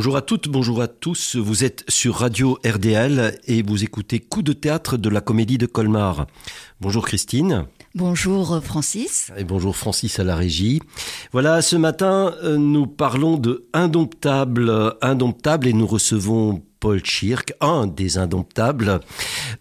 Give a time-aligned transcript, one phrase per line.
[0.00, 1.36] Bonjour à toutes, bonjour à tous.
[1.36, 5.66] Vous êtes sur Radio RDL et vous écoutez Coup de théâtre de la comédie de
[5.66, 6.26] Colmar.
[6.80, 7.66] Bonjour Christine.
[7.94, 9.30] Bonjour Francis.
[9.36, 10.80] Et bonjour Francis à la régie.
[11.32, 17.86] Voilà, ce matin, euh, nous parlons de Indomptable, Indomptable et nous recevons Paul Schirk, un
[17.86, 19.00] des indomptables,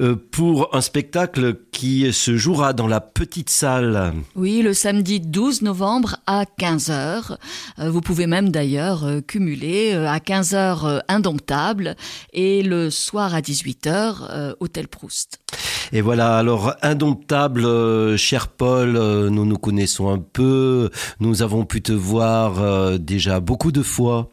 [0.01, 4.13] euh, pour un spectacle qui se jouera dans la petite salle.
[4.35, 7.37] Oui, le samedi 12 novembre à 15h.
[7.79, 11.95] Euh, vous pouvez même d'ailleurs euh, cumuler à 15h Indomptable
[12.31, 15.39] et le soir à 18h Hôtel Proust.
[15.91, 18.91] Et voilà, alors indomptable, cher Paul,
[19.29, 20.89] nous nous connaissons un peu,
[21.19, 24.29] nous avons pu te voir déjà beaucoup de fois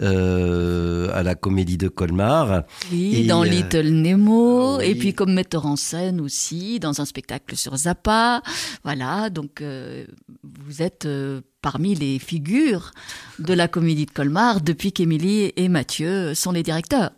[0.00, 2.64] à la Comédie de Colmar.
[2.92, 7.56] Oui, dans euh, Little Nemo, et puis comme metteur en scène aussi, dans un spectacle
[7.56, 8.42] sur Zappa.
[8.84, 10.04] Voilà, donc euh,
[10.42, 12.90] vous êtes euh, parmi les figures
[13.38, 17.10] de la comédie de Colmar depuis qu'Émilie et Mathieu sont les directeurs.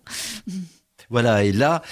[1.11, 1.83] Voilà, et là,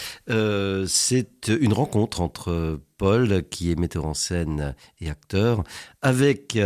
[0.87, 5.65] c'est une rencontre entre Paul, qui est metteur en scène et acteur,
[6.03, 6.59] avec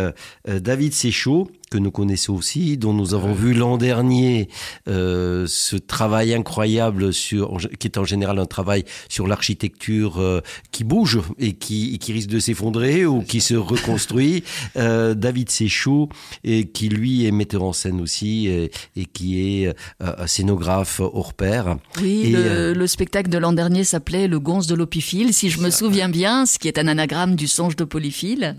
[0.47, 4.49] David Séchaud, que nous connaissons aussi, dont nous avons vu l'an dernier
[4.87, 10.85] euh, ce travail incroyable sur, qui est en général un travail sur l'architecture euh, qui
[10.85, 14.45] bouge et qui, qui risque de s'effondrer ou qui se reconstruit.
[14.77, 16.09] Euh, David Séchou,
[16.43, 18.71] et qui lui est metteur en scène aussi et,
[19.13, 21.77] qui est un scénographe hors pair.
[22.01, 26.47] Oui, le, spectacle de l'an dernier s'appelait Le de l'opifile, si je me souviens bien,
[26.47, 28.57] ce qui est un anagramme du songe de polyphile.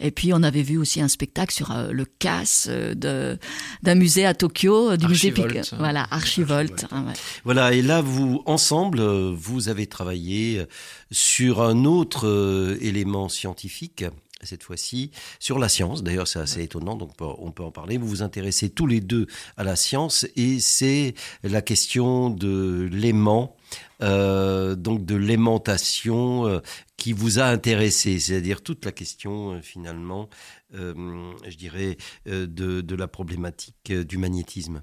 [0.00, 3.36] Et puis on avait vu aussi un spectacle sur euh, le casse euh,
[3.82, 5.32] d'un musée à Tokyo, euh, du musée
[5.78, 6.86] voilà Archivolt.
[6.90, 7.06] Hein,
[7.44, 10.64] voilà et là vous ensemble vous avez travaillé
[11.10, 14.04] sur un autre élément scientifique
[14.44, 16.02] cette fois-ci sur la science.
[16.02, 17.98] D'ailleurs, c'est assez étonnant, donc on peut en parler.
[17.98, 23.56] Vous vous intéressez tous les deux à la science et c'est la question de l'aimant,
[24.00, 26.60] donc de l'aimantation
[27.04, 30.30] qui vous a intéressé, c'est-à-dire toute la question euh, finalement,
[30.74, 34.82] euh, je dirais, euh, de, la problématique du magnétisme.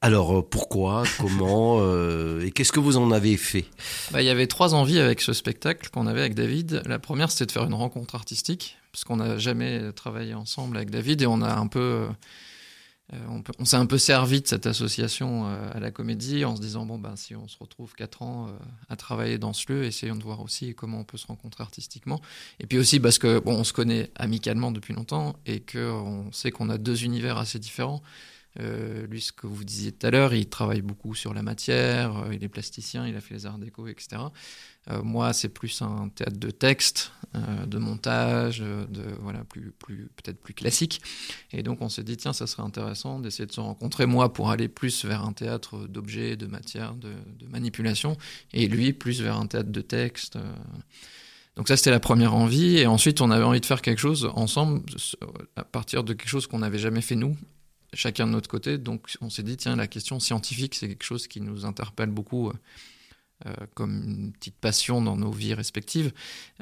[0.00, 1.80] Alors pourquoi, comment
[2.40, 3.66] et qu'est-ce que vous en avez fait?
[4.10, 6.82] Bah, Il y avait trois envies avec ce spectacle qu'on avait avec David.
[6.86, 10.90] La première, c'était de faire une rencontre artistique, parce qu'on n'a jamais travaillé ensemble avec
[10.90, 12.08] David et on a un peu
[13.12, 16.60] euh, on, s'est un peu servi de cette association euh, à la comédie en se
[16.60, 18.52] disant bon ben si on se retrouve quatre ans euh,
[18.88, 22.20] à travailler dans ce lieu, essayons de voir aussi comment on peut se rencontrer artistiquement.
[22.60, 26.70] Et puis aussi parce que on se connaît amicalement depuis longtemps et qu'on sait qu'on
[26.70, 28.00] a deux univers assez différents.
[28.58, 32.42] Lui, ce que vous disiez tout à l'heure, il travaille beaucoup sur la matière, il
[32.42, 34.22] est plasticien, il a fait les arts déco, etc.
[34.88, 39.72] Euh, moi, c'est plus un théâtre de texte, euh, de montage, de voilà plus
[40.16, 41.02] peut-être plus classique.
[41.52, 44.50] Et donc on s'est dit tiens, ça serait intéressant d'essayer de se rencontrer moi pour
[44.50, 47.12] aller plus vers un théâtre d'objets, de matière, de,
[47.48, 48.16] manipulation,
[48.52, 50.36] et lui plus vers un théâtre de texte.
[50.36, 50.54] Euh.
[51.56, 52.78] Donc ça, c'était la première envie.
[52.78, 54.82] Et ensuite, on avait envie de faire quelque chose ensemble
[55.56, 57.36] à partir de quelque chose qu'on n'avait jamais fait nous,
[57.94, 58.78] chacun de notre côté.
[58.78, 62.52] Donc on s'est dit, tiens, la question scientifique, c'est quelque chose qui nous interpelle beaucoup
[63.46, 66.12] euh, comme une petite passion dans nos vies respectives,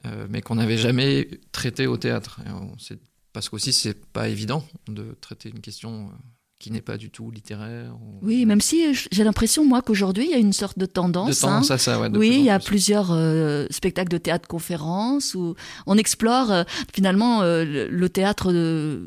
[0.06, 2.40] euh, mais qu'on n'avait jamais traité au théâtre.
[3.32, 6.12] parce qu'aussi, c'est pas évident de traiter une question euh,
[6.58, 7.96] qui n'est pas du tout littéraire.
[8.20, 11.36] Oui, même si euh, j'ai l'impression, moi, qu'aujourd'hui, il y a une sorte de tendance.
[11.36, 11.74] De tendance hein.
[11.74, 15.54] à ça, ouais, Oui, il y a plusieurs euh, spectacles de théâtre-conférences où
[15.86, 18.52] on explore, euh, finalement, le théâtre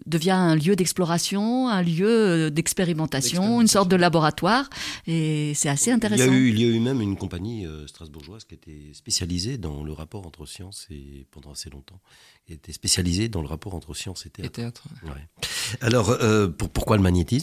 [0.05, 4.69] devient un lieu d'exploration, un lieu d'expérimentation, une sorte de laboratoire,
[5.07, 6.23] et c'est assez intéressant.
[6.23, 9.57] Il y, a eu, il y a eu même une compagnie strasbourgeoise qui était spécialisée
[9.57, 11.99] dans le rapport entre science et, pendant assez longtemps,
[12.45, 14.51] qui était spécialisée dans le rapport entre science et théâtre.
[14.51, 14.83] Et théâtre.
[15.03, 15.77] Ouais.
[15.81, 16.17] Alors,
[16.57, 17.40] pour, pourquoi le magnétisme?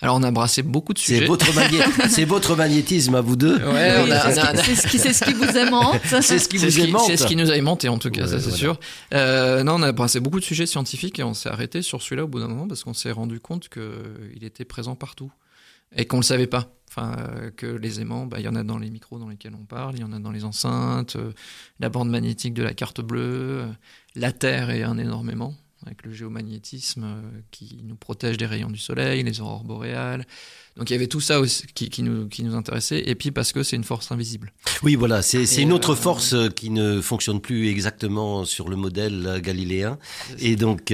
[0.00, 1.20] Alors on a brassé beaucoup de sujets.
[1.20, 1.46] C'est votre,
[2.08, 3.58] c'est votre magnétisme à vous deux.
[3.58, 6.00] c'est, ce qui, ce qui vous aimante.
[6.22, 7.02] c'est ce qui vous aimante.
[7.06, 8.78] C'est ce qui nous a aimanté en tout cas, ça c'est sûr.
[9.14, 12.24] Euh, non, on a brassé beaucoup de sujets scientifiques et on s'est arrêté sur celui-là
[12.24, 15.30] au bout d'un moment parce qu'on s'est rendu compte qu'il était présent partout
[15.94, 16.72] et qu'on le savait pas.
[16.88, 17.16] Enfin,
[17.56, 19.96] que les aimants, bah, il y en a dans les micros dans lesquels on parle,
[19.96, 21.32] il y en a dans les enceintes, euh,
[21.78, 23.66] la bande magnétique de la carte bleue, euh,
[24.14, 25.54] la Terre est un énormément
[25.84, 30.26] avec le géomagnétisme euh, qui nous protège des rayons du soleil, les aurores boréales.
[30.76, 33.52] Donc il y avait tout ça aussi qui, nous, qui nous intéressait, et puis parce
[33.52, 34.52] que c'est une force invisible.
[34.82, 38.76] Oui, voilà, c'est une autre euh, force euh, qui ne fonctionne plus exactement sur le
[38.76, 39.98] modèle galiléen.
[40.38, 40.92] Et donc,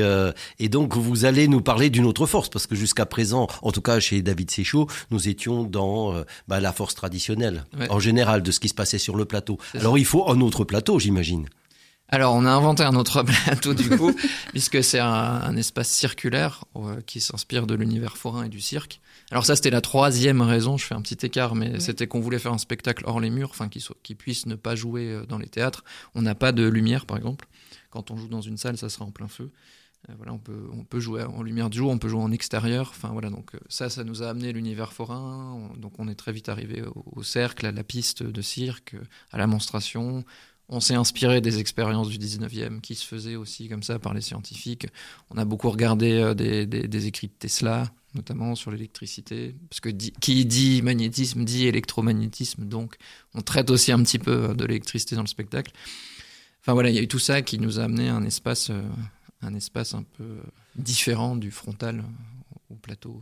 [0.58, 3.82] et donc vous allez nous parler d'une autre force, parce que jusqu'à présent, en tout
[3.82, 8.60] cas chez David Séchaud, nous étions dans bah, la force traditionnelle, en général, de ce
[8.60, 9.58] qui se passait sur le plateau.
[9.74, 11.46] Alors il faut un autre plateau, j'imagine.
[12.14, 14.12] Alors, on a inventé un autre plateau du coup,
[14.50, 19.00] puisque c'est un, espace circulaire euh, qui s'inspire de l'univers forain et du cirque.
[19.30, 20.76] Alors ça, c'était la troisième raison.
[20.76, 23.48] Je fais un petit écart, mais c'était qu'on voulait faire un spectacle hors les murs,
[23.48, 25.84] enfin qui, qui puisse ne pas jouer euh, dans les théâtres.
[26.14, 27.48] On n'a pas de lumière, par exemple.
[27.88, 29.50] Quand on joue dans une salle, ça sera en plein feu.
[30.10, 32.30] Euh, voilà, on peut, on peut jouer en lumière de jour, on peut jouer en
[32.30, 32.88] extérieur.
[32.90, 35.70] Enfin voilà, donc ça, ça nous a amené l'univers forain.
[35.78, 38.96] donc on est très vite arrivé au, au, cercle, à la piste de cirque,
[39.30, 40.26] à la monstration.
[40.74, 44.22] On s'est inspiré des expériences du 19e qui se faisaient aussi comme ça par les
[44.22, 44.86] scientifiques.
[45.28, 50.46] On a beaucoup regardé euh, des, écrits de Tesla, notamment sur l'électricité, parce que qui
[50.46, 52.96] dit magnétisme dit électromagnétisme, donc
[53.34, 55.72] on traite aussi un petit peu euh, de l'électricité dans le spectacle.
[56.62, 58.82] Enfin voilà, il y a eu tout ça qui nous a amené un espace, euh,
[59.42, 60.38] un espace un peu
[60.74, 62.02] différent du frontal
[62.70, 63.20] au plateau.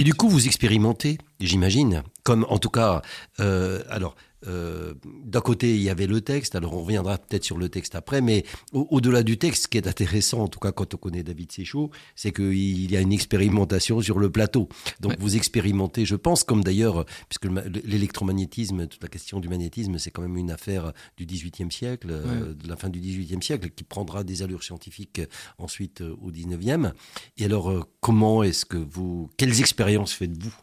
[0.00, 3.02] Et du coup, vous expérimentez, j'imagine, comme en tout cas,
[3.38, 4.94] alors euh,
[5.24, 8.20] d'un côté, il y avait le texte, alors on reviendra peut-être sur le texte après,
[8.20, 11.50] mais au-delà du texte, ce qui est intéressant, en tout cas quand on connaît David
[11.50, 14.68] Séchaud, c'est qu'il y a une expérimentation sur le plateau.
[15.00, 17.46] Donc vous expérimentez, je pense, comme d'ailleurs, puisque
[17.84, 22.54] l'électromagnétisme, toute la question du magnétisme, c'est quand même une affaire du XVIIIe siècle, euh,
[22.54, 25.20] de la fin du XVIIIe siècle, qui prendra des allures scientifiques
[25.58, 26.92] ensuite euh, au XIXe.
[27.38, 30.54] Et alors, comment est-ce que vous, quelles expériences faites-vous?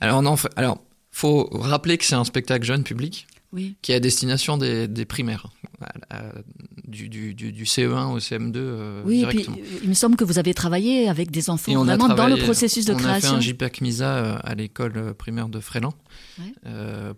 [0.00, 0.82] Alors, non, alors
[1.20, 3.26] faut rappeler que c'est un spectacle jeune public.
[3.82, 5.48] qui est à destination des, primaires,
[6.86, 9.56] du, CE1 au CM2 euh, oui, directement.
[9.56, 12.84] Puis, il me semble que vous avez travaillé avec des enfants vraiment dans le processus
[12.84, 13.34] de création.
[13.34, 15.94] On a fait un JPAC MISA euh, à l'école euh, primaire de Fréland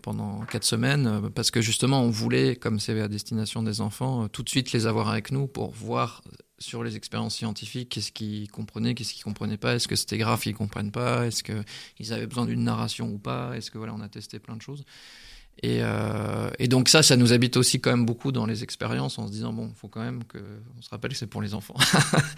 [0.02, 4.42] pendant quatre semaines, parce que justement on voulait, comme c'est à destination des enfants, tout
[4.42, 6.22] de suite les avoir avec nous pour voir
[6.62, 10.40] sur les expériences scientifiques, qu'est-ce qu'ils comprenaient, qu'est-ce qu'ils comprenaient pas, est-ce que c'était grave
[10.40, 14.00] qu'ils comprennent pas, est-ce qu'ils avaient besoin d'une narration ou pas, est-ce que voilà, on
[14.00, 14.84] a testé plein de choses.
[15.62, 19.18] Et, euh, et, donc ça, ça nous habite aussi quand même beaucoup dans les expériences
[19.18, 21.54] en se disant, bon, il faut quand même qu'on se rappelle que c'est pour les
[21.54, 21.76] enfants.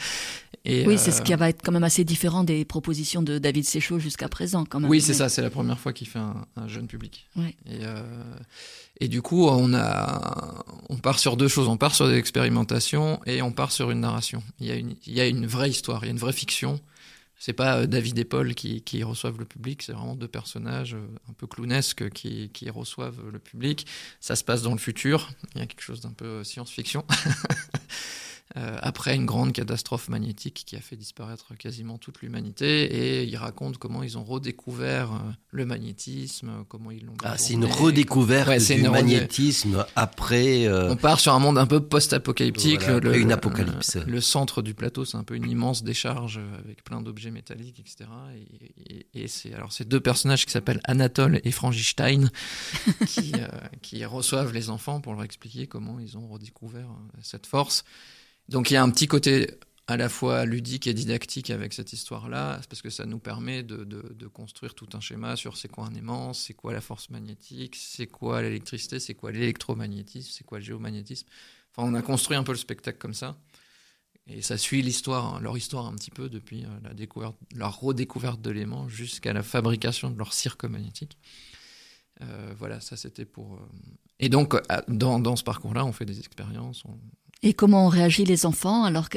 [0.67, 3.39] et, oui, c'est ce euh, qui va être quand même assez différent des propositions de
[3.39, 4.67] David Séchaud jusqu'à présent.
[4.67, 4.91] Quand même.
[4.91, 7.27] Oui, c'est ça, c'est la première fois qu'il fait un, jeune public.
[7.37, 7.51] Et,
[7.83, 8.03] euh,
[9.01, 11.69] et, du coup, on, a, on part sur deux choses.
[11.69, 14.43] On part sur des expérimentations et on part sur une narration.
[14.61, 16.33] Il y a une, il y a une vraie histoire, il y a une vraie
[16.35, 16.79] fiction
[17.39, 21.07] c'est pas euh, David et Paul qui, reçoivent le public, c'est vraiment deux personnages euh,
[21.29, 23.87] un peu clownesques qui, qui, reçoivent le public.
[24.21, 27.05] Ça se passe dans le futur, il y a quelque chose d'un peu euh, science-fiction.
[28.59, 32.85] Euh, après une grande catastrophe magnétique qui a fait disparaître quasiment toute l'humanité.
[32.85, 35.19] Et il raconte comment ils ont redécouvert euh,
[35.51, 37.17] le magnétisme, comment ils l'ont.
[37.25, 40.67] Ah, c'est une redécouverte du magnétisme après.
[40.67, 42.87] Euh, On part sur un monde un peu post-apocalyptique.
[42.87, 43.97] le, une apocalypse.
[43.97, 48.11] Le, centre du plateau, c'est un peu une immense décharge avec plein d'objets métalliques, etc.
[49.15, 52.31] Et, c'est alors ces deux personnages qui s'appellent Anatole et Frangistein
[53.07, 53.33] qui,
[53.81, 56.89] qui reçoivent les enfants pour leur expliquer comment ils ont redécouvert
[57.23, 57.85] cette force.
[58.49, 61.93] Donc il y a un petit côté à la fois ludique et didactique avec cette
[61.93, 65.95] histoire-là, parce que ça nous permet de, construire tout un schéma sur c'est quoi un
[65.95, 70.65] aimant, c'est quoi la force magnétique, c'est quoi l'électricité, c'est quoi l'électromagnétisme, c'est quoi le
[70.65, 71.29] géomagnétisme.
[71.77, 73.37] Enfin, on a construit un peu le spectacle comme ça.
[74.27, 78.41] Et ça suit l'histoire, leur histoire un petit peu depuis euh, la découverte, la redécouverte
[78.41, 81.19] de l'aimant jusqu'à la fabrication de leur cirque magnétique.
[82.23, 83.57] Euh, voilà, ça c'était pour.
[83.57, 83.69] Euh,
[84.19, 84.57] et donc,
[84.89, 86.85] dans, dans ce parcours-là, on fait des expériences,
[87.47, 89.11] et comment ont réagi les enfants Alors,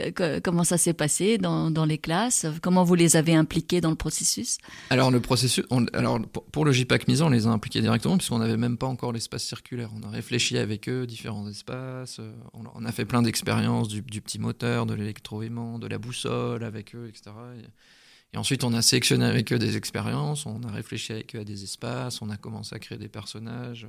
[0.44, 2.46] comment ça s'est passé dans, les classes?
[2.62, 4.58] Comment vous les avez impliqués dans le processus?
[4.90, 6.20] Alors, le processus, alors
[6.52, 9.46] pour, le JPAC Misa, on les a impliqués directement puisqu'on n'avait même pas encore l'espace
[9.46, 9.92] circulaire.
[9.96, 12.20] On a réfléchi avec eux différents espaces.
[12.20, 16.96] Euh, on, a fait plein d'expériences du, petit moteur, de l'électroaimant, de la boussole avec
[16.96, 17.32] eux, etc.
[17.58, 20.46] Et, et, ensuite, on a sélectionné avec eux des expériences.
[20.46, 22.22] On a réfléchi avec eux à des espaces.
[22.22, 23.88] On a commencé à créer des personnages.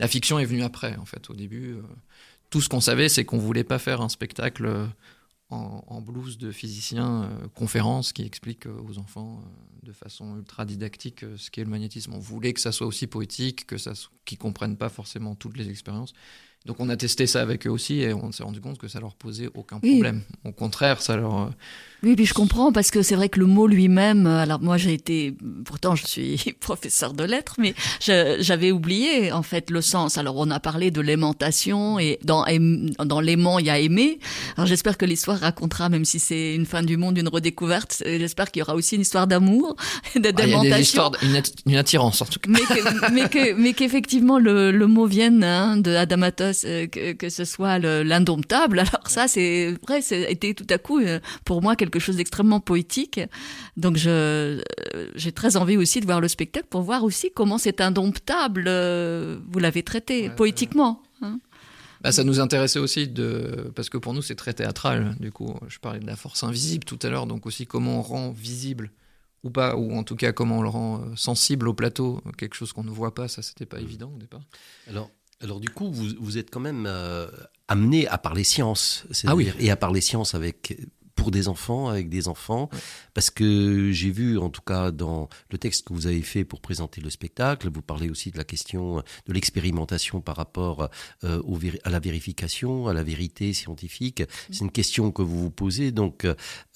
[0.00, 1.28] La fiction est venue après, en fait.
[1.30, 1.82] Au début, euh,
[2.50, 4.86] tout ce qu'on savait, c'est qu'on voulait pas faire un spectacle euh,
[5.50, 9.42] en, blouse de physicien, euh, conférence qui explique euh, aux enfants
[9.82, 12.12] de façon ultra didactique ce qu'est le magnétisme.
[12.14, 13.92] On voulait que ça soit aussi poétique, que ça,
[14.24, 16.12] qu'ils comprennent pas forcément toutes les expériences.
[16.66, 19.00] Donc on a testé ça avec eux aussi et on s'est rendu compte que ça
[19.00, 20.22] leur posait aucun problème.
[20.44, 21.50] Au contraire, ça leur
[22.04, 24.76] oui, puis je comprends parce que c'est vrai que le mot lui-même, euh, alors moi
[24.76, 25.34] j'ai été,
[25.64, 30.16] pourtant je suis professeur de lettres, mais j'avais oublié en fait le sens.
[30.16, 32.44] Alors on a parlé de l'aimantation et dans,
[33.04, 34.20] dans l'aimant il y a aimer.
[34.56, 38.52] Alors j'espère que l'histoire racontera, même si c'est une fin du monde, une redécouverte, j'espère
[38.52, 39.74] qu'il y aura aussi une histoire d'amour,
[40.14, 41.10] d'aimantation.
[41.12, 42.48] Ah, une, une, attirance en tout cas.
[43.12, 47.78] Mais, que, mais qu'effectivement le, le mot vienne hein, de euh, que, que ce soit
[47.78, 48.78] l'indomptable.
[48.80, 53.20] Alors ça c'est vrai, c'était tout à coup euh, pour moi quelque chose d'extrêmement poétique.
[53.76, 54.62] Donc je
[55.14, 58.64] j'ai très envie aussi de voir le spectacle pour voir aussi comment c'est indomptable.
[58.66, 61.02] Euh, vous l'avez traité poétiquement.
[61.22, 61.38] Hein.
[62.00, 63.70] bah, Ça nous intéressait aussi, de...
[63.74, 65.16] parce que pour nous, c'est très théâtral.
[65.20, 68.02] Du coup, je parlais de la force invisible tout à l'heure, donc aussi comment on
[68.02, 68.90] rend visible
[69.44, 72.54] ou pas, ou en tout cas comment on le rend euh, sensible au plateau, quelque
[72.54, 74.42] chose qu'on ne voit pas, ça c'était pas évident au départ.
[74.88, 77.28] Alors, alors du coup, vous, vous êtes quand même euh,
[77.68, 79.52] amené à parler sciences, ah oui.
[79.58, 80.76] et à parler sciences avec
[81.18, 82.70] pour des enfants, avec des enfants,
[83.12, 86.60] parce que j'ai vu, en tout cas, dans le texte que vous avez fait pour
[86.60, 90.88] présenter le spectacle, vous parlez aussi de la question de l'expérimentation par rapport
[91.24, 94.22] euh, au, à la vérification, à la vérité scientifique.
[94.52, 95.90] C'est une question que vous vous posez.
[95.90, 96.24] Donc,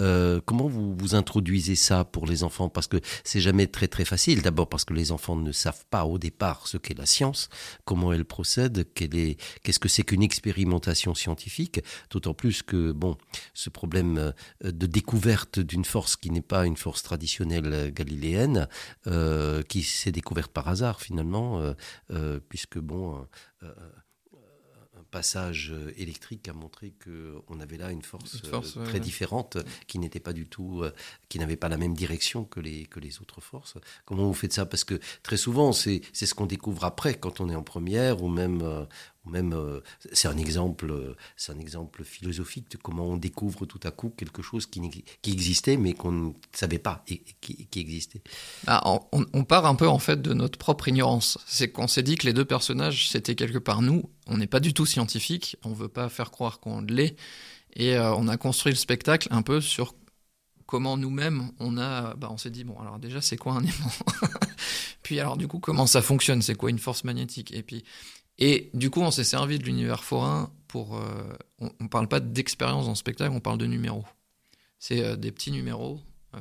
[0.00, 2.68] euh, comment vous vous introduisez ça pour les enfants?
[2.68, 4.42] Parce que c'est jamais très très facile.
[4.42, 7.48] D'abord parce que les enfants ne savent pas au départ ce qu'est la science,
[7.84, 11.80] comment elle procède, qu'est-ce que c'est qu'une expérimentation scientifique.
[12.10, 13.16] D'autant plus que bon,
[13.54, 14.31] ce problème euh,
[14.62, 18.68] de découverte d'une force qui n'est pas une force traditionnelle galiléenne,
[19.06, 21.74] euh, qui s'est découverte par hasard finalement,
[22.10, 23.26] euh, puisque bon,
[23.62, 28.42] un passage électrique a montré qu'on avait là une force,
[28.84, 30.84] très différente, qui n'était pas du tout,
[31.28, 33.74] qui n'avait pas la même direction que les, que les autres forces.
[34.04, 34.66] Comment vous faites ça?
[34.66, 38.28] Parce que très souvent, c'est ce qu'on découvre après, quand on est en première, ou
[38.28, 38.86] même,
[39.24, 39.80] même, euh,
[40.12, 44.12] c'est un exemple, euh, c'est un exemple philosophique de comment on découvre tout à coup
[44.16, 44.80] quelque chose qui,
[45.22, 48.20] qui existait mais qu'on ne savait pas et, qui, existait.
[48.66, 51.38] Ah, on, part un peu en fait de notre propre ignorance.
[51.46, 54.10] C'est qu'on s'est dit que les deux personnages c'était quelque part nous.
[54.26, 55.56] On n'est pas du tout scientifique.
[55.64, 57.16] On veut pas faire croire qu'on l'est.
[57.74, 59.94] Et euh, on a construit le spectacle un peu sur
[60.66, 62.14] comment nous-mêmes on a.
[62.14, 63.92] Bah, on s'est dit bon alors déjà c'est quoi un aimant?
[65.04, 66.42] Puis alors du coup comment ça fonctionne?
[66.42, 67.52] C'est quoi une force magnétique?
[67.54, 67.84] Et puis
[68.44, 70.96] et du coup, on s'est servi de l'univers forain pour.
[70.96, 74.04] Euh, on ne parle pas d'expérience dans le spectacle, on parle de numéros.
[74.80, 76.00] C'est euh, des petits numéros
[76.34, 76.38] euh,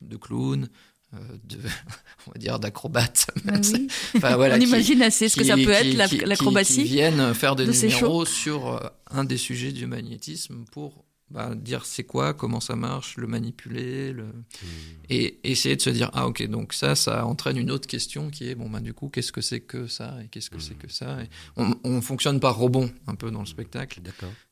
[0.00, 0.68] de clowns,
[1.12, 1.58] de,
[2.28, 3.26] on va dire d'acrobates.
[3.48, 3.54] Ah
[4.16, 6.84] enfin, voilà, on imagine assez ce que ça peut être l'acrobatie.
[6.84, 12.04] Qui, viennent faire des numéros sur un des sujets du magnétisme pour bah, dire c'est
[12.04, 14.22] quoi, comment ça marche, le manipuler, le...
[14.22, 14.66] Hmm.
[15.10, 18.48] et essayer de se dire ah ok donc ça ça entraîne une autre question qui
[18.48, 20.90] est bon bah du coup qu'est-ce que c'est que ça et qu'est-ce que c'est que
[20.90, 24.00] ça et on, on, fonctionne par rebond un peu dans le spectacle,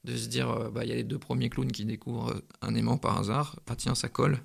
[0.04, 2.74] de se dire euh, bah il y a les deux premiers clowns qui découvrent un
[2.74, 4.40] aimant par hasard, ah tiens ça colle,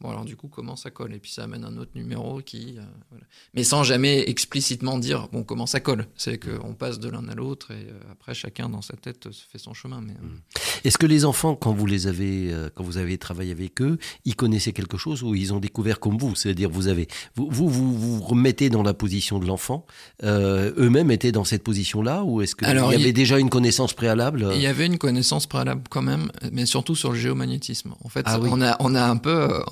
[0.00, 1.14] Bon, alors du coup, comment ça colle?
[1.14, 2.76] Et puis ça amène un autre numéro qui.
[2.76, 3.18] Euh,
[3.54, 6.06] Mais sans jamais explicitement dire, bon, comment ça colle?
[6.16, 9.44] C'est qu'on passe de l'un à l'autre et euh, après, chacun dans sa tête se
[9.50, 10.02] fait son chemin.
[10.02, 10.40] Mais, euh, mmh.
[10.84, 14.36] Est-ce que les enfants, quand vous les avez, quand vous avez travaillé avec eux, ils
[14.36, 16.34] connaissaient quelque chose ou ils ont découvert comme vous?
[16.34, 19.86] C'est-à-dire, vous avez, vous, vous, vous, remettez dans la position de l'enfant.
[20.22, 24.60] Eux-mêmes étaient dans cette position-là ou est-ce qu'il y avait déjà une connaissance préalable Il
[24.60, 27.94] y avait une connaissance préalable quand même, mais surtout sur le géomagnétisme.
[28.04, 29.62] En fait, ah on, a, on a un peu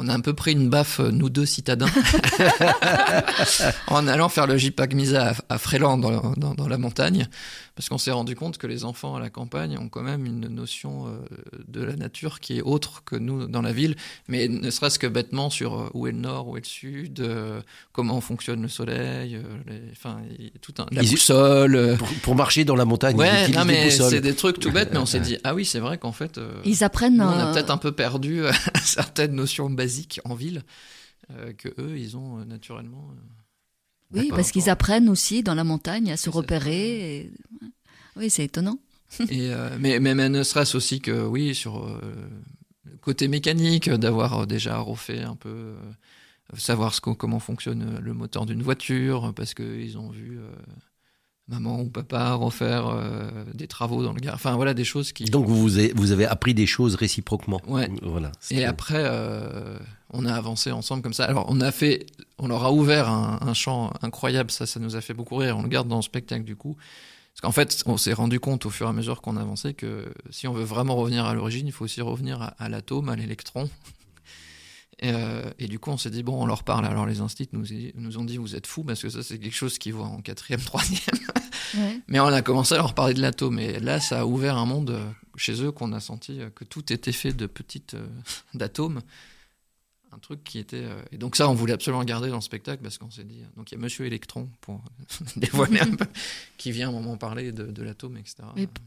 [0.00, 1.86] on a un peu pris une baffe, nous deux citadins,
[3.86, 7.28] en allant faire le JPAC Misa à, Fréland, dans, la montagne,
[7.80, 10.48] parce qu'on s'est rendu compte que les enfants à la campagne ont quand même une
[10.48, 11.12] notion euh,
[11.66, 13.96] de la nature qui est autre que nous dans la ville,
[14.28, 17.20] mais ne serait-ce que bêtement sur euh, où est le nord, où est le sud,
[17.20, 19.40] euh, comment fonctionne le soleil,
[19.92, 20.20] enfin,
[20.60, 21.96] tout un, la boussole.
[22.22, 25.06] Pour, marcher dans la montagne, ouais, non, mais c'est des trucs tout bêtes, mais on
[25.06, 27.22] s'est dit, ah oui, c'est vrai qu'en fait, ils apprennent.
[27.22, 28.42] on a peut-être un peu perdu
[28.84, 30.64] certaines notions basiques en ville
[31.38, 33.10] euh, que eux, ils ont euh, naturellement.
[34.14, 37.30] Euh, oui, parce qu'ils apprennent aussi dans la montagne à se repérer.
[38.16, 38.78] Oui, c'est étonnant.
[39.30, 41.86] et, mais, mais, ne serait-ce aussi que, oui, sur
[42.84, 45.74] le côté mécanique, d'avoir déjà refait un peu,
[46.56, 50.38] savoir ce, comment fonctionne le moteur d'une voiture, parce qu'ils ont vu
[51.50, 54.34] maman ou papa refaire euh, des travaux dans le gare.
[54.34, 55.24] Enfin voilà des choses qui.
[55.24, 57.60] Donc vous avez, vous avez appris des choses réciproquement.
[57.66, 57.90] Ouais.
[58.02, 58.32] Voilà.
[58.50, 59.78] Et après euh,
[60.10, 61.24] on a avancé ensemble comme ça.
[61.24, 62.06] Alors on a fait,
[62.40, 64.50] on leur a ouvert un, champ incroyable.
[64.50, 65.56] Ça, ça nous a fait beaucoup rire.
[65.56, 66.76] On le garde dans le spectacle du coup.
[67.32, 70.12] Parce qu'en fait, on s'est rendu compte au fur et à mesure qu'on avançait que
[70.30, 73.16] si on veut vraiment revenir à l'origine, il faut aussi revenir à, à l'atome, à
[73.16, 73.70] l'électron.
[75.02, 76.84] Euh, et, du coup, on s'est dit, bon, on leur parle.
[76.84, 79.54] Alors, les instits nous, nous ont dit, vous êtes fous, parce que ça, c'est quelque
[79.54, 81.00] chose qu'ils voient en quatrième, troisième.
[82.08, 83.58] Mais on a commencé à leur parler de l'atome.
[83.58, 86.64] Et là, ça a ouvert un monde euh, chez eux qu'on a senti euh, que
[86.64, 87.96] tout était fait de petites
[88.54, 89.00] d'atomes
[90.12, 90.84] un truc qui était.
[90.84, 93.42] Euh, et donc, ça, on voulait absolument garder dans le spectacle parce qu'on s'est dit.
[93.56, 94.82] Donc, il y a Monsieur Electron, pour
[95.36, 96.06] dévoiler un peu,
[96.56, 98.36] qui vient à un moment parler de, l'atome, etc.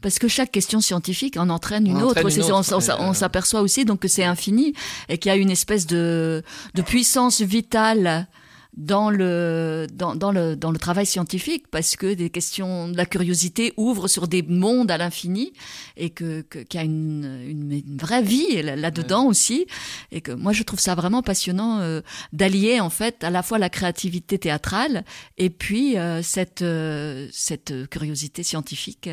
[0.00, 2.22] parce que chaque question scientifique en entraîne une autre.
[2.98, 4.74] on, s'aperçoit aussi donc que c'est infini
[5.08, 6.42] et qu'il y a une espèce de,
[6.74, 8.28] de puissance vitale
[8.76, 13.06] dans le, dans, dans, le, dans le travail scientifique, parce que des questions de la
[13.06, 15.52] curiosité ouvrent sur des mondes à l'infini,
[15.96, 19.66] et que, qu'il y a une, une, vraie vie là-dedans aussi,
[20.10, 22.00] et que moi je trouve ça vraiment passionnant euh,
[22.32, 25.04] d'allier en fait à la fois la créativité théâtrale
[25.38, 29.08] et puis euh, cette, euh, cette curiosité scientifique.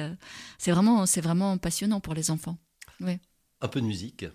[0.58, 2.58] c'est vraiment, c'est vraiment passionnant pour les enfants.
[3.62, 4.26] Un peu de musique.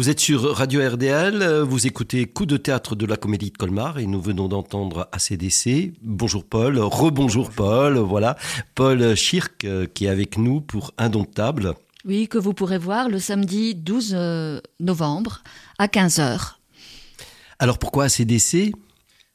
[0.00, 3.98] Vous êtes sur Radio RDL, vous écoutez Coup de théâtre de la Comédie de Colmar
[3.98, 5.92] et nous venons d'entendre ACDC.
[6.00, 8.38] Bonjour Paul, rebonjour Paul, voilà.
[8.74, 11.74] Paul Schirk euh, qui est avec nous pour Indomptable.
[12.06, 15.42] Oui, que vous pourrez voir le samedi 12 euh, novembre
[15.78, 16.54] à 15h.
[17.58, 18.72] Alors pourquoi ACDC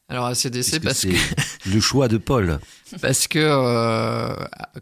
[0.08, 2.60] alors ACDC parce que, le choix de Paul.
[3.02, 4.36] Parce que euh,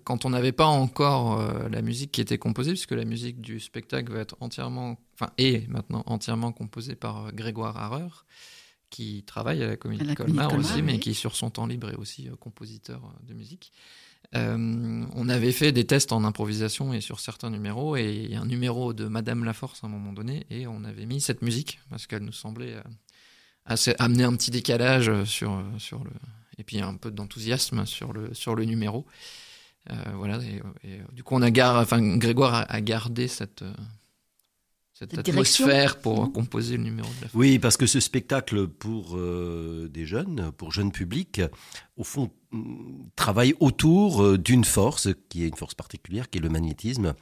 [0.04, 3.60] quand on n'avait pas encore euh, la musique qui était composée, puisque la musique du
[3.60, 8.26] spectacle va être entièrement, enfin est maintenant entièrement composée par euh, Grégoire Harreur,
[8.90, 12.30] qui travaille à la Comédie Colmar, aussi, mais qui sur son temps libre est aussi
[12.40, 13.72] compositeur de musique.
[14.34, 18.42] on avait fait des tests en improvisation et sur certains numéros, et il y a
[18.42, 21.80] un numéro de Madame Laforce à un moment donné, et on avait mis cette musique
[21.90, 22.76] parce qu'elle nous semblait
[23.66, 26.12] amener un petit décalage sur, sur le.
[26.60, 29.06] Et puis un peu d'enthousiasme sur le, sur le numéro.
[29.90, 30.40] Euh, voilà,
[30.84, 31.76] et, du coup, on a gar...
[31.78, 33.66] enfin, Grégoire a, gardé cette,
[34.94, 36.32] cette atmosphère pour mmh.
[36.32, 40.92] composer le numéro de la Oui, parce que ce spectacle pour des jeunes, pour jeunes
[40.92, 41.42] publics,
[41.98, 42.32] au fond,
[43.16, 47.14] travaille autour euh, d'une force qui est une force particulière, qui est le magnétisme.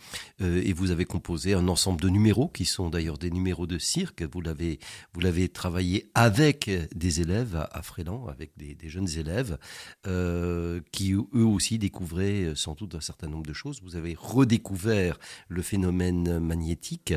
[0.41, 3.77] Euh, et vous avez composé un ensemble de numéros qui sont d'ailleurs des numéros de
[3.77, 4.23] cirque.
[4.23, 4.79] Vous l'avez,
[5.13, 9.57] vous l'avez travaillé avec des élèves à, Fréland, avec des, jeunes élèves
[10.05, 13.81] euh, qui eux aussi découvraient sans doute un certain nombre de choses.
[13.83, 15.17] Vous avez redécouvert
[15.47, 17.13] le phénomène magnétique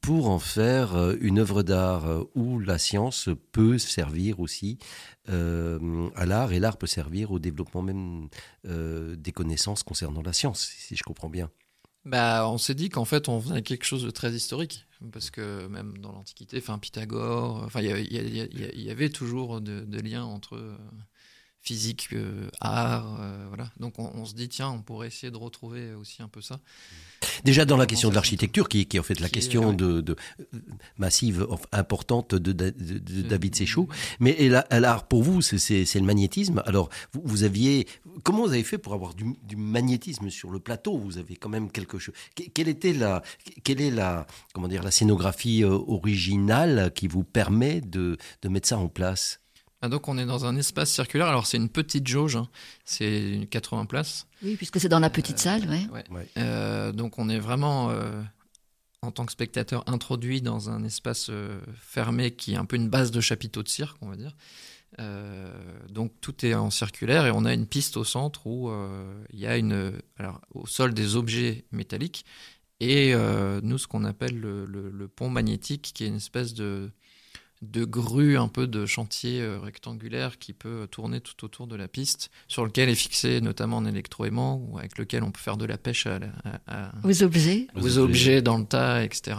[0.00, 4.78] pour en faire une œuvre d'art où la science peut servir aussi
[5.28, 8.28] à l'art et l'art peut servir au développement même
[8.66, 11.50] euh, des connaissances concernant la science, si je comprends bien.
[12.04, 15.66] Bah, on s'est dit qu'en fait, on faisait quelque chose de très historique, parce que
[15.66, 20.78] même dans l'Antiquité, enfin Pythagore, enfin il y, avait toujours des liens entre
[21.66, 22.08] euh, physique,
[22.60, 23.70] art, voilà.
[23.78, 26.60] Donc on, on, se dit tiens, on pourrait essayer de retrouver aussi un peu ça.
[27.44, 30.16] Déjà dans la question de l'architecture, qui, qui, est en fait la question de, de,
[30.98, 33.88] massive, importante de, de David Séchou.
[34.20, 36.62] Mais l'art, pour vous, c'est le magnétisme.
[36.66, 37.86] Alors, vous, vous, aviez,
[38.22, 40.98] comment vous avez fait pour avoir du, du, magnétisme sur le plateau?
[40.98, 42.14] Vous avez quand même quelque chose.
[42.54, 43.22] Quelle était la,
[43.64, 48.68] quelle est la, comment dire, la scénographie euh, originale qui vous permet de, de mettre
[48.68, 49.40] ça en place?
[49.82, 51.26] Ah, donc on est dans un espace circulaire.
[51.26, 52.48] Alors c'est une petite jauge, hein.
[52.84, 54.26] c'est 80 places.
[54.42, 56.28] Oui, puisque c'est dans la petite salle, ouais.
[56.38, 58.22] Euh, donc on est vraiment, euh,
[59.02, 62.88] en tant que spectateur, introduit dans un espace euh, fermé qui est un peu une
[62.88, 64.34] base de chapiteau de cirque, on va dire.
[65.90, 68.72] donc tout est en circulaire et on a une piste au centre où
[69.30, 72.24] il y a une, alors, au sol des objets métalliques
[72.80, 73.14] et
[73.62, 76.90] nous ce qu'on appelle le, pont magnétique qui est une espèce de
[77.62, 81.88] de grue, un peu de chantier euh, rectangulaire qui peut tourner tout autour de la
[81.88, 85.64] piste, sur lequel est fixé notamment un électroaimant, ou avec lequel on peut faire de
[85.64, 89.36] la pêche à, aux objets, aux objets dans le tas, etc.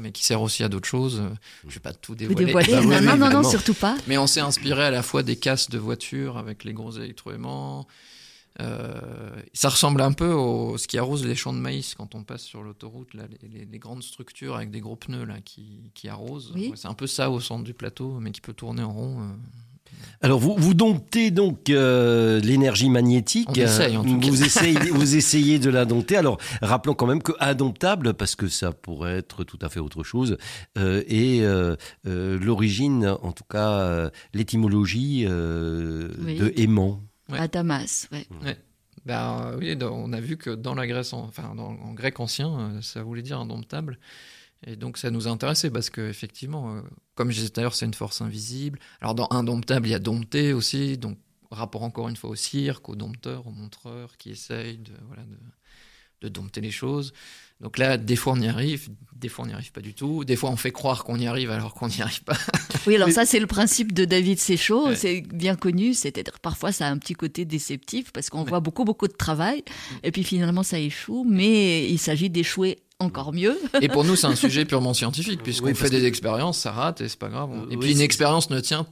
[0.00, 1.22] Mais qui sert aussi à d'autres choses.
[1.62, 2.52] Je ne vais pas tout dévoiler.
[2.52, 3.96] Bah non, non, non, surtout pas.
[4.06, 7.86] Mais on s'est inspiré à la fois des casses de voitures avec les gros électroaimants,
[8.60, 9.00] euh,
[9.52, 12.42] ça ressemble un peu au ce qui arrose les champs de maïs quand on passe
[12.42, 16.54] sur l'autoroute, là, les, grandes structures avec des gros pneus là, qui, qui arrosent.
[16.76, 19.20] c'est un peu ça au centre du plateau, mais qui peut tourner en rond.
[19.20, 19.32] Euh.
[20.22, 23.48] Alors vous, vous domptez donc euh, l'énergie magnétique.
[23.50, 26.16] On essaye, en tout vous, Essayez, vous essayez de la dompter.
[26.16, 30.04] Alors rappelons quand même que indomptable, parce que ça pourrait être tout à fait autre
[30.04, 30.36] chose,
[30.76, 31.42] et
[32.04, 37.00] l'origine, en tout cas l'étymologie de aimant.
[37.32, 38.26] À Damas, ouais.
[39.06, 43.02] Ben, oui, on a vu que dans la Grèce, enfin en grec ancien, euh, ça
[43.02, 43.98] voulait dire indomptable.
[44.66, 46.80] Et donc ça nous a intéressé parce que effectivement, euh,
[47.14, 48.78] comme je disais tout à l'heure, c'est une force invisible.
[49.02, 51.18] Alors dans indomptable, il y a dompté aussi, donc
[51.50, 55.36] rapport encore une fois au cirque, au dompteur, au montreur qui essaye de, voilà, de,
[56.22, 57.12] de dompter les choses.
[57.60, 60.24] Donc là, des fois on y arrive, des fois on n'y arrive pas du tout,
[60.24, 62.36] des fois on fait croire qu'on y arrive alors qu'on n'y arrive pas.
[62.86, 66.86] oui, alors ça c'est le principe de David Séchaud, c'est bien connu, c'est-à-dire parfois ça
[66.86, 69.64] a un petit côté déceptif parce qu'on voit beaucoup beaucoup de travail
[70.02, 73.58] et puis finalement ça échoue, mais il s'agit d'échouer encore mieux.
[73.80, 77.08] Et pour nous, c'est un sujet purement scientifique, puisqu'on fait des expériences, ça rate et
[77.08, 77.50] c'est pas grave.
[77.70, 78.86] Et puis une expérience ne tient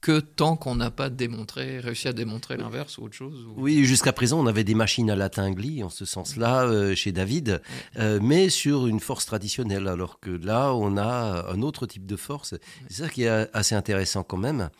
[0.00, 3.46] que tant qu'on n'a pas démontré, réussi à démontrer l'inverse ou autre chose.
[3.56, 7.10] Oui, jusqu'à présent, on avait des machines à latin glis en ce sens-là euh, chez
[7.10, 7.60] David,
[7.98, 12.16] euh, mais sur une force traditionnelle, alors que là, on a un autre type de
[12.16, 12.54] force.
[12.88, 14.70] C'est ça qui est assez intéressant quand même.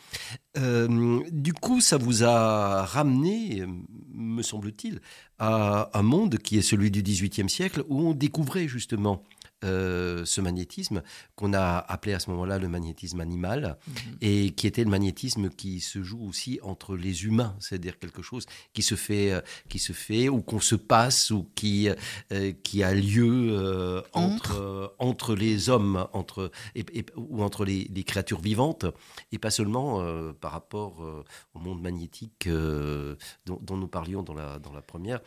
[0.57, 3.65] Euh, du coup, ça vous a ramené,
[4.13, 5.01] me semble-t-il,
[5.37, 9.23] à un monde qui est celui du XVIIIe siècle, où on découvrait justement
[9.65, 11.03] euh, ce magnétisme
[11.35, 13.93] qu'on a appelé à ce moment-là le magnétisme animal mhm.
[14.21, 18.45] et qui était le magnétisme qui se joue aussi entre les humains, c'est-à-dire quelque chose
[18.73, 21.89] qui se fait, euh, qui se fait ou qu'on se passe ou qui
[22.31, 28.39] euh, qui a lieu entre entre les hommes, entre et, ou entre les, les, créatures
[28.39, 28.85] vivantes
[29.33, 30.01] et pas seulement
[30.39, 31.01] par rapport
[31.53, 35.19] au monde magnétique dont, dont, nous parlions dans la dans la première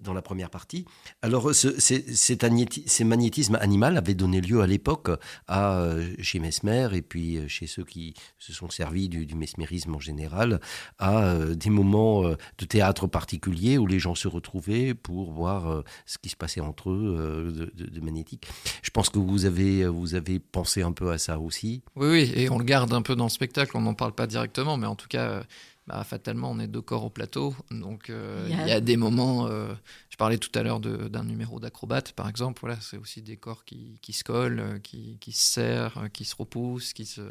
[0.00, 0.84] dans la première partie.
[1.22, 5.10] Alors ce, ces magnétismes animal avait donné lieu à l'époque
[5.48, 9.94] à euh, chez Mesmer et puis euh, chez ceux qui se sont servis du, mesmérisme
[9.94, 10.60] en général
[10.98, 16.18] à euh, des moments de théâtre particuliers où les gens se retrouvaient pour voir ce
[16.18, 18.46] qui se passait entre eux de, magnétique.
[18.82, 21.82] Je pense que vous avez vous avez pensé un peu à ça aussi.
[21.96, 23.76] Oui, oui, et on le garde un peu dans le spectacle.
[23.76, 25.42] On n'en parle pas directement, mais en tout cas
[25.86, 27.54] bah, fatalement, on est deux corps au plateau.
[27.70, 29.46] Donc, euh, il y a des moments.
[29.46, 29.74] Euh,
[30.14, 32.60] je parlais tout à l'heure d'un numéro d'acrobate, par exemple.
[32.60, 36.24] Voilà, c'est aussi des corps qui, qui se collent, euh, qui, qui, se serrent, qui
[36.24, 37.22] se repoussent, qui se.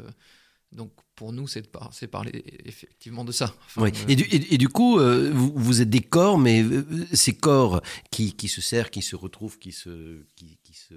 [0.74, 1.66] Donc pour nous, c'est
[2.12, 3.56] parler effectivement de ça.
[3.78, 3.92] oui.
[4.10, 7.82] et, du, et, du, coup, euh, vous, vous, êtes des corps, mais euh, ces corps
[8.12, 10.96] qui, qui, se serrent, qui se retrouvent, qui se, qui, qui se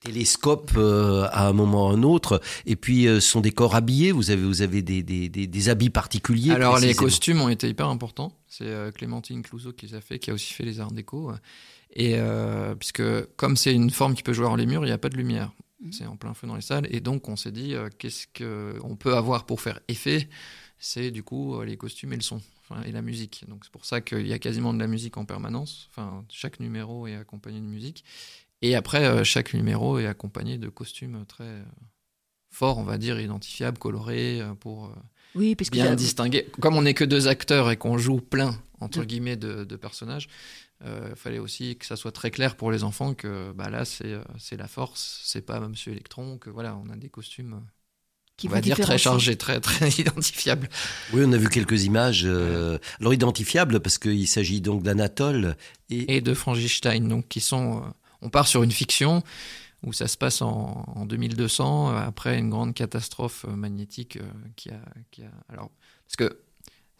[0.00, 3.74] télescopent euh, à un moment ou à un autre, et puis ce sont des corps
[3.74, 4.10] habillés.
[4.10, 6.52] Vous avez, vous avez des, des, des, des habits particuliers.
[6.52, 8.32] Alors les costumes ont été hyper importants.
[8.56, 11.32] C'est Clémentine Clouseau qui les a fait, qui a aussi fait les arts déco.
[11.94, 12.16] Et
[12.78, 13.02] puisque
[13.36, 15.16] comme c'est une forme qui peut jouer dans les murs, il n'y a pas de
[15.16, 15.52] lumière.
[15.84, 15.92] Mhm.
[15.92, 16.88] C'est en plein feu dans les salles.
[16.90, 20.28] Et donc, on s'est dit, euh, qu'est-ce qu'on peut avoir pour faire effet?
[20.78, 22.40] C'est du coup euh, les costumes et le son,
[22.84, 23.44] et la musique.
[23.48, 25.88] Donc, c'est pour ça qu'il y a quasiment de la musique en permanence.
[25.90, 28.04] Enfin, chaque numéro est accompagné de musique.
[28.62, 31.62] Et après, euh, chaque numéro est accompagné de costumes très
[32.50, 34.94] forts, on va dire, identifiables, colorés, pour
[35.34, 36.46] oui, bien distinguer.
[36.60, 40.28] Comme on n'est que deux acteurs et qu'on joue plein, entre guillemets, de, de personnages,
[40.84, 43.84] il euh, fallait aussi que ça soit très clair pour les enfants que bah là
[43.84, 47.54] c'est euh, c'est la force, c'est pas Monsieur Electron, que voilà on a des costumes
[47.54, 47.70] euh,
[48.36, 50.68] qui on va dire très chargés, très très identifiables.
[51.12, 52.26] Oui, on a vu quelques images.
[52.26, 55.56] alors identifiables parce qu'il s'agit donc d'Anatole
[55.88, 56.16] et...
[56.16, 56.20] et...
[56.20, 57.82] de Frankenstein, donc qui sont.
[58.20, 59.22] on part sur une fiction
[59.84, 64.18] où ça se passe en, en 2200 après une grande catastrophe magnétique
[64.56, 65.70] qui a, qui a alors
[66.06, 66.38] parce que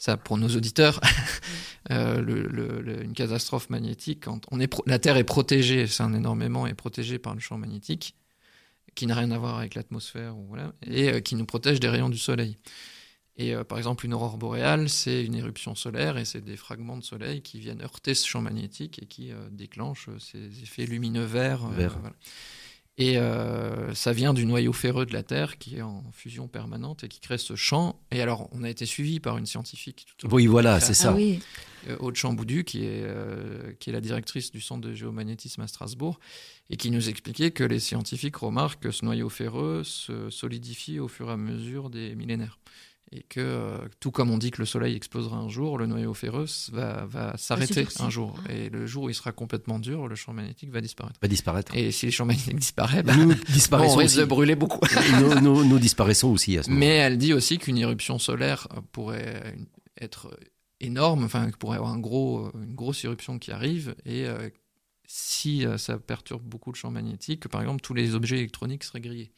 [0.04, 1.00] ça pour nos auditeurs,
[1.90, 6.74] euh, une catastrophe magnétique, quand on est la Terre est protégée, c'est un énormément est
[6.74, 8.14] protégée par le champ magnétique,
[8.94, 12.08] qui n'a rien à voir avec l'atmosphère, voilà, et euh, qui nous protège des rayons
[12.08, 12.58] du Soleil.
[13.36, 16.96] Et euh, par exemple, une aurore boréale, c'est une éruption solaire et c'est des fragments
[16.96, 21.66] de soleil qui viennent heurter ce champ magnétique et qui déclenchent ces effets lumineux verts.
[21.68, 21.98] Vert.
[22.96, 27.02] Et euh, ça vient du noyau ferreux de la Terre qui est en fusion permanente
[27.02, 28.00] et qui crée ce champ.
[28.12, 30.06] Et alors, on a été suivi par une scientifique.
[30.16, 31.10] Tout oui, voilà, c'est ça.
[31.10, 31.40] Ah oui.
[31.88, 35.66] Euh, Aude Chamboudu, qui est, euh, qui est la directrice du Centre de géomagnétisme à
[35.66, 36.20] Strasbourg,
[36.70, 41.08] et qui nous expliquait que les scientifiques remarquent que ce noyau ferreux se solidifie au
[41.08, 42.58] fur et à mesure des millénaires
[43.14, 46.14] et que euh, tout comme on dit que le Soleil explosera un jour, le noyau
[46.14, 48.38] ferreux va, va s'arrêter un jour.
[48.50, 51.18] Et le jour où il sera complètement dur, le champ magnétique va disparaître.
[51.22, 51.74] Va disparaître.
[51.76, 54.80] Et si le champ magnétique disparaît, bah, nous disparaissons on risque de brûler beaucoup.
[55.42, 56.80] nous, nous, disparaissons aussi à ce moment.
[56.80, 59.56] Mais elle dit aussi qu'une éruption solaire pourrait
[60.00, 60.36] être
[60.80, 64.50] énorme, enfin pourrait avoir un gros, une grosse éruption qui arrive et euh,
[65.06, 69.00] si euh, ça perturbe beaucoup le champ magnétique, par exemple, tous les objets électroniques seraient
[69.00, 69.32] grillés.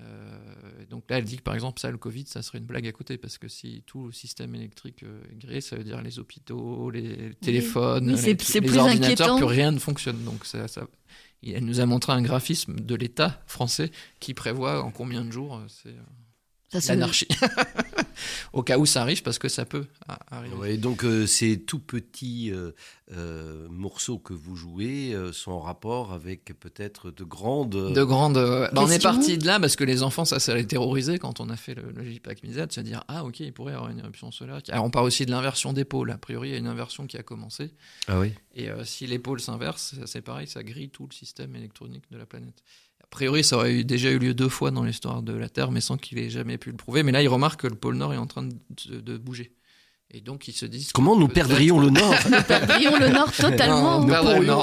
[0.00, 2.86] Euh, donc là, elle dit que par exemple, ça, le Covid, ça serait une blague
[2.86, 6.02] à côté, parce que si tout le système électrique euh, est grillé, ça veut dire
[6.02, 10.22] les hôpitaux, les téléphones, les, ordinateurs, plus rien ne fonctionne.
[10.24, 10.86] Donc ça, ça,
[11.44, 15.56] elle nous a montré un graphisme de l'État français qui prévoit en combien de jours
[15.56, 15.92] euh,
[16.70, 17.28] c'est l'anarchie.
[18.52, 19.86] Au cas où ça arrive, parce que ça peut
[20.30, 20.76] arriver.
[20.76, 22.72] donc euh, ces tout petits euh,
[23.12, 27.92] euh, morceaux que vous jouez sont en rapport avec peut-être de grandes...
[27.92, 28.34] De grandes...
[28.72, 31.40] Bah, on est parti de là parce que les enfants, ça, ça les terrorisait quand
[31.40, 33.76] on a fait le, le JPAC MISA, de se dire, ah ok, il pourrait y
[33.76, 34.60] avoir une éruption solaire.
[34.68, 36.10] Alors on parle aussi de l'inversion des pôles.
[36.10, 37.72] A priori, il y a une inversion qui a commencé.
[38.08, 38.32] Ah oui.
[38.54, 42.26] Et si les pôles s'inversent, c'est pareil, ça grille tout le système électronique de la
[42.26, 42.62] planète.
[43.12, 45.80] A priori, ça aurait déjà eu lieu deux fois dans l'histoire de la Terre, mais
[45.80, 47.02] sans qu'il ait jamais pu le prouver.
[47.02, 49.52] Mais là, il remarque que le pôle Nord est en train de, bouger.
[50.10, 50.92] Et donc, ils se disent.
[50.92, 54.04] Comment nous perdrions le Nord Nous perdrions le Nord totalement.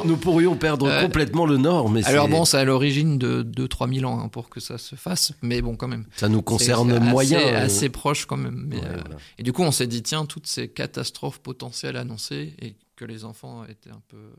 [0.03, 1.89] nous, pourrions, perdre euh, complètement le Nord.
[1.89, 4.95] Mais alors, bon, c'est à l'origine de 2-3 000 ans hein, pour que ça se
[4.95, 5.33] fasse.
[5.41, 6.05] Mais bon, quand même.
[6.15, 7.39] Ça nous concerne moyen.
[7.39, 7.65] C'est euh.
[7.65, 8.71] assez proche quand même.
[8.73, 8.97] Euh,
[9.37, 13.25] et du coup, on s'est dit, tiens, toutes ces catastrophes potentielles annoncées et que les
[13.25, 14.33] enfants étaient un peu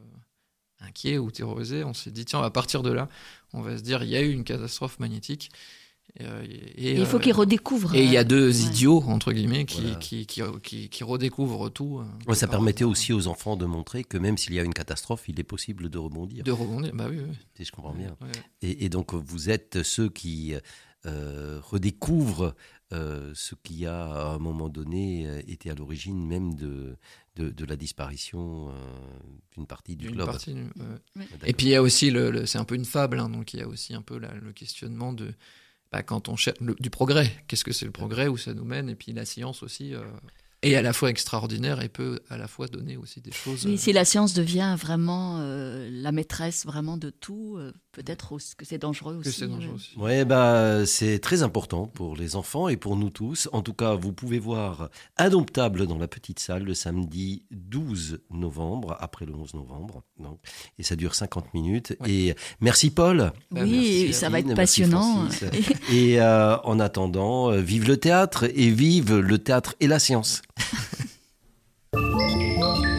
[0.81, 3.09] inquiets ou terrorisés, on s'est dit, tiens, à partir de là,
[3.53, 5.51] on va se dire, il y a eu une catastrophe magnétique.
[6.21, 6.45] Euh,
[6.77, 7.95] et, il faut qu'ils redécouvrent.
[7.95, 12.01] Et il y a euh, deux idiots, entre guillemets, qui, qui, qui, redécouvrent tout.
[12.29, 15.25] Euh, ça permettait aussi aux enfants de montrer que même s'il y a une catastrophe,
[15.29, 16.45] il est possible de rebondir.
[16.45, 17.19] De rebondir, bah oui.
[17.19, 17.37] oui.
[17.57, 18.17] Si je comprends bien.
[18.63, 20.55] Et, donc, vous êtes ceux qui
[21.05, 22.55] redécouvrent
[22.93, 26.97] ce qui a, à un moment donné, été à l'origine même de,
[27.37, 28.73] de, la disparition
[29.53, 30.37] d'une partie du globe.
[31.45, 33.61] Et puis, il y a aussi, le, c'est un peu une fable, hein, donc il
[33.61, 35.35] y a aussi un peu le questionnement de
[35.93, 37.31] bah, quand on cherche du progrès.
[37.49, 39.95] Qu'est-ce que c'est le progrès, où ça nous mène Et puis la science aussi.
[40.65, 43.67] Euh, est à la fois extraordinaire et peut à la fois donner aussi des choses.
[43.67, 48.65] Oui, si la science devient vraiment euh, la maîtresse vraiment de tout, euh, peut-être que
[48.65, 49.33] c'est dangereux aussi.
[49.33, 49.97] c'est dangereux aussi.
[49.99, 53.49] Ouais, bah, c'est très important pour les enfants et pour nous tous.
[53.53, 58.97] En tout cas, vous pouvez voir Indomptable dans la petite salle le samedi 12 novembre,
[59.01, 60.03] après le 11 novembre.
[60.19, 60.41] Donc,
[60.79, 61.97] et ça dure 50 minutes.
[62.07, 63.33] Et merci Paul.
[63.53, 65.29] Oui, ça va être passionnant.
[65.93, 70.43] et euh, en attendant, euh, vive le théâtre et vive le théâtre et la science.
[70.57, 71.11] Thank
[72.85, 72.94] you.